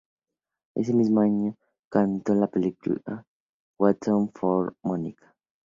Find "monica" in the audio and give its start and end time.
4.81-5.35